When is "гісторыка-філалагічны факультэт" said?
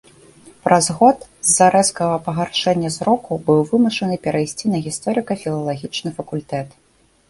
4.91-6.67